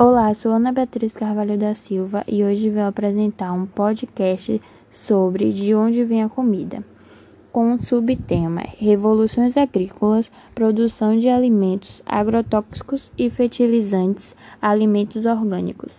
Olá, 0.00 0.32
sou 0.32 0.52
Ana 0.52 0.70
Beatriz 0.70 1.12
Carvalho 1.12 1.58
da 1.58 1.74
Silva 1.74 2.22
e 2.28 2.44
hoje 2.44 2.70
venho 2.70 2.86
apresentar 2.86 3.52
um 3.52 3.66
podcast 3.66 4.62
sobre 4.88 5.52
de 5.52 5.74
onde 5.74 6.04
vem 6.04 6.22
a 6.22 6.28
comida, 6.28 6.84
com 7.50 7.74
o 7.74 7.82
subtema 7.82 8.62
Revoluções 8.78 9.56
Agrícolas, 9.56 10.30
Produção 10.54 11.18
de 11.18 11.28
Alimentos 11.28 12.00
Agrotóxicos 12.06 13.10
e 13.18 13.28
Fertilizantes, 13.28 14.36
Alimentos 14.62 15.26
Orgânicos. 15.26 15.98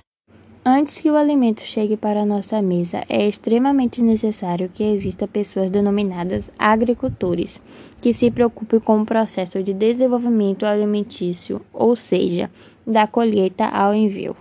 Antes 0.66 1.00
que 1.00 1.10
o 1.10 1.16
alimento 1.16 1.62
chegue 1.62 1.98
para 1.98 2.26
nossa 2.26 2.62
mesa, 2.62 3.04
é 3.10 3.28
extremamente 3.28 4.02
necessário 4.02 4.70
que 4.74 4.84
exista 4.84 5.28
pessoas 5.28 5.72
denominadas 5.72 6.50
agricultores, 6.60 7.62
que 8.02 8.14
se 8.14 8.30
preocupem 8.30 8.80
com 8.80 9.02
o 9.02 9.06
processo 9.06 9.64
de 9.64 9.74
desenvolvimento 9.74 10.66
alimentício, 10.66 11.62
ou 11.74 11.96
seja, 11.96 12.52
da 12.90 13.06
colheita 13.06 13.66
ao 13.66 13.94
envio. 13.94 14.36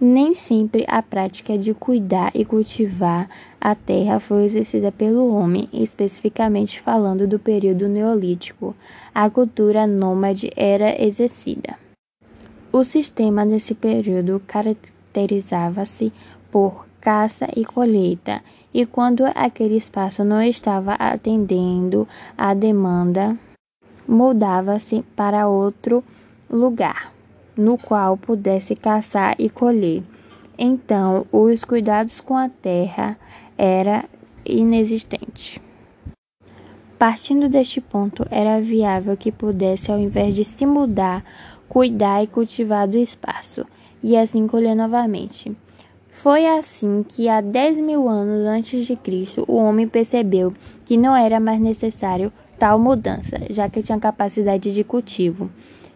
Nem 0.00 0.34
sempre 0.34 0.84
a 0.88 1.02
prática 1.02 1.56
de 1.56 1.74
cuidar 1.74 2.32
e 2.34 2.44
cultivar 2.44 3.28
a 3.60 3.74
terra 3.74 4.18
foi 4.18 4.44
exercida 4.44 4.90
pelo 4.90 5.32
homem, 5.32 5.68
especificamente 5.72 6.80
falando 6.80 7.26
do 7.26 7.38
período 7.38 7.88
neolítico. 7.88 8.74
A 9.14 9.28
cultura 9.30 9.86
nômade 9.86 10.50
era 10.56 11.00
exercida. 11.00 11.76
O 12.72 12.84
sistema 12.84 13.44
nesse 13.44 13.74
período 13.74 14.42
caracterizava-se 14.46 16.12
por 16.50 16.86
caça 17.00 17.48
e 17.54 17.64
colheita, 17.64 18.42
e 18.72 18.86
quando 18.86 19.24
aquele 19.34 19.76
espaço 19.76 20.24
não 20.24 20.42
estava 20.42 20.94
atendendo 20.94 22.08
à 22.36 22.54
demanda, 22.54 23.36
mudava-se 24.08 25.04
para 25.14 25.48
outro 25.48 26.02
lugar, 26.50 27.12
no 27.56 27.76
qual 27.76 28.16
pudesse 28.16 28.74
caçar 28.74 29.34
e 29.38 29.48
colher. 29.48 30.02
Então, 30.58 31.26
os 31.32 31.64
cuidados 31.64 32.20
com 32.20 32.36
a 32.36 32.48
terra 32.48 33.18
era 33.56 34.04
inexistente. 34.44 35.60
Partindo 36.98 37.48
deste 37.48 37.80
ponto, 37.80 38.24
era 38.30 38.60
viável 38.60 39.16
que 39.16 39.32
pudesse, 39.32 39.90
ao 39.90 39.98
invés 39.98 40.34
de 40.34 40.44
se 40.44 40.64
mudar, 40.64 41.24
cuidar 41.68 42.22
e 42.22 42.26
cultivar 42.26 42.86
do 42.86 42.96
espaço 42.96 43.66
e 44.02 44.16
assim 44.16 44.46
colher 44.46 44.76
novamente. 44.76 45.56
Foi 46.10 46.46
assim 46.46 47.04
que, 47.08 47.28
há 47.28 47.40
10 47.40 47.78
mil 47.78 48.08
anos 48.08 48.46
antes 48.46 48.86
de 48.86 48.94
Cristo, 48.94 49.44
o 49.48 49.56
homem 49.56 49.88
percebeu 49.88 50.52
que 50.84 50.96
não 50.96 51.16
era 51.16 51.40
mais 51.40 51.60
necessário 51.60 52.32
tal 52.58 52.78
mudança, 52.78 53.40
já 53.50 53.68
que 53.68 53.82
tinha 53.82 53.98
capacidade 53.98 54.72
de 54.72 54.84
cultivo, 54.84 55.50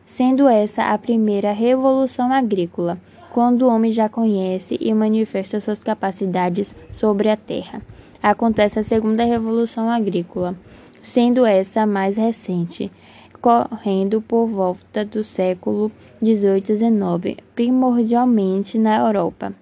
sendo 0.06 0.48
essa 0.48 0.92
a 0.92 0.96
primeira 0.96 1.52
revolução 1.52 2.32
agrícola, 2.32 2.96
quando 3.32 3.62
o 3.62 3.68
homem 3.68 3.90
já 3.90 4.08
conhece 4.08 4.78
e 4.80 4.94
manifesta 4.94 5.60
suas 5.60 5.82
capacidades 5.82 6.74
sobre 6.88 7.28
a 7.28 7.36
terra. 7.36 7.82
Acontece 8.22 8.78
a 8.78 8.82
segunda 8.82 9.24
revolução 9.24 9.90
agrícola, 9.90 10.56
sendo 11.02 11.44
essa 11.44 11.82
a 11.82 11.86
mais 11.86 12.16
recente, 12.16 12.90
correndo 13.40 14.22
por 14.22 14.46
volta 14.46 15.04
do 15.04 15.22
século 15.22 15.92
XVIII 16.22 16.62
e 16.62 16.76
XIX, 16.76 17.44
primordialmente 17.54 18.78
na 18.78 18.98
Europa. 18.98 19.52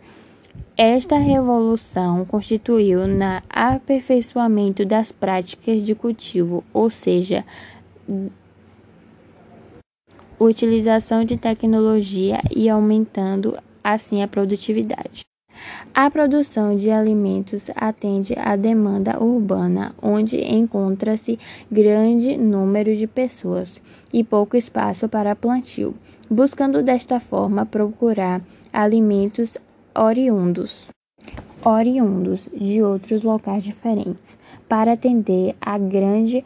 Esta 0.77 1.17
revolução 1.17 2.25
constituiu 2.25 3.07
no 3.07 3.43
aperfeiçoamento 3.49 4.85
das 4.85 5.11
práticas 5.11 5.85
de 5.85 5.95
cultivo, 5.95 6.65
ou 6.73 6.91
seja, 6.91 7.45
utilização 10.45 11.25
de 11.25 11.37
tecnologia 11.37 12.41
e 12.55 12.69
aumentando 12.69 13.57
assim 13.83 14.23
a 14.23 14.29
produtividade. 14.29 15.25
A 15.95 16.11
produção 16.11 16.75
de 16.75 16.91
alimentos 16.91 17.71
atende 17.77 18.35
à 18.37 18.57
demanda 18.57 19.23
urbana, 19.23 19.95
onde 20.03 20.37
encontra-se 20.39 21.39
grande 21.71 22.37
número 22.37 22.95
de 22.95 23.07
pessoas 23.07 23.81
e 24.13 24.25
pouco 24.25 24.57
espaço 24.57 25.09
para 25.09 25.37
plantio, 25.37 25.95
buscando 26.29 26.83
desta 26.83 27.21
forma 27.21 27.65
procurar 27.65 28.43
alimentos 28.73 29.57
oriundos 29.95 30.89
oriundos 31.65 32.47
de 32.53 32.83
outros 32.83 33.23
locais 33.23 33.65
diferentes 33.65 34.37
para 34.69 34.93
atender 34.93 35.57
à 35.61 35.79
grande 35.79 36.45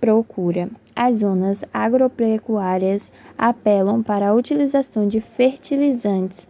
procura. 0.00 0.70
As 0.94 1.16
zonas 1.16 1.64
agropecuárias 1.72 3.02
apelam 3.40 4.02
para 4.02 4.28
a 4.28 4.34
utilização 4.34 5.08
de 5.08 5.18
fertilizantes 5.18 6.46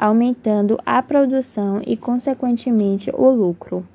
aumentando 0.00 0.78
a 0.86 1.02
produção 1.02 1.82
e, 1.86 1.94
consequentemente, 1.94 3.10
o 3.14 3.28
lucro. 3.28 3.86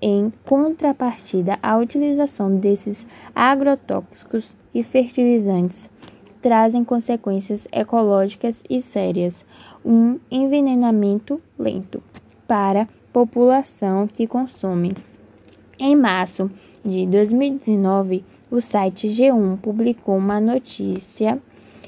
Em 0.00 0.32
contrapartida, 0.46 1.58
a 1.62 1.76
utilização 1.76 2.56
desses 2.56 3.06
agrotóxicos 3.34 4.50
e 4.74 4.82
fertilizantes 4.82 5.86
trazem 6.40 6.82
consequências 6.82 7.68
ecológicas 7.70 8.64
e 8.70 8.80
sérias, 8.80 9.44
um 9.84 10.18
envenenamento 10.30 11.38
lento 11.58 12.02
para 12.48 12.82
a 12.82 12.88
população 13.12 14.06
que 14.06 14.26
consome. 14.26 14.94
Em 15.78 15.94
março 15.94 16.50
de 16.82 17.06
2019, 17.06 18.24
o 18.50 18.62
site 18.62 19.08
G1 19.08 19.58
publicou 19.58 20.16
uma 20.16 20.40
notícia 20.40 21.38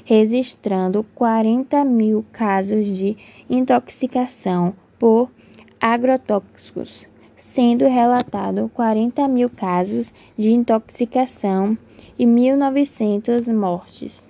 registrando 0.03 1.05
40 1.15 1.83
mil 1.85 2.25
casos 2.31 2.87
de 2.87 3.15
intoxicação 3.49 4.73
por 4.99 5.31
agrotóxicos, 5.79 7.07
sendo 7.35 7.85
relatado 7.85 8.69
40 8.73 9.27
mil 9.27 9.49
casos 9.49 10.13
de 10.37 10.51
intoxicação 10.51 11.77
e 12.17 12.25
1.900 12.25 13.53
mortes 13.53 14.27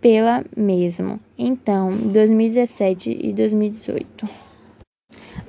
pela 0.00 0.44
mesma, 0.56 1.20
então 1.38 1.96
2017 1.96 3.18
e 3.22 3.32
2018, 3.32 4.28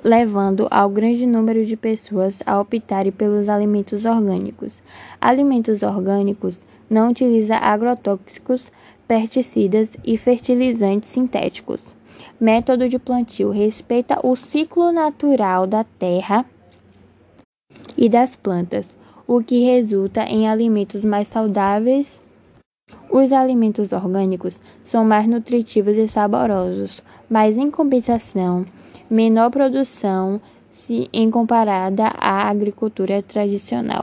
levando 0.02 0.68
ao 0.70 0.88
grande 0.88 1.26
número 1.26 1.64
de 1.64 1.76
pessoas 1.76 2.40
a 2.46 2.60
optarem 2.60 3.10
pelos 3.10 3.48
alimentos 3.48 4.04
orgânicos. 4.04 4.80
Alimentos 5.20 5.82
orgânicos 5.82 6.64
não 6.88 7.10
utilizam 7.10 7.56
agrotóxicos 7.60 8.70
pesticidas 9.06 9.92
e 10.04 10.16
fertilizantes 10.16 11.08
sintéticos. 11.10 11.94
Método 12.40 12.88
de 12.88 12.98
plantio 12.98 13.50
respeita 13.50 14.18
o 14.26 14.34
ciclo 14.34 14.92
natural 14.92 15.66
da 15.66 15.84
terra 15.84 16.44
e 17.96 18.08
das 18.08 18.34
plantas, 18.34 18.96
o 19.26 19.42
que 19.42 19.64
resulta 19.64 20.24
em 20.24 20.48
alimentos 20.48 21.04
mais 21.04 21.28
saudáveis. 21.28 22.22
Os 23.10 23.32
alimentos 23.32 23.92
orgânicos 23.92 24.60
são 24.80 25.04
mais 25.04 25.26
nutritivos 25.26 25.96
e 25.96 26.08
saborosos, 26.08 27.02
mas 27.30 27.56
em 27.56 27.70
compensação, 27.70 28.66
menor 29.08 29.50
produção 29.50 30.40
se 30.70 31.08
em 31.12 31.30
comparada 31.30 32.08
à 32.18 32.48
agricultura 32.48 33.22
tradicional. 33.22 34.02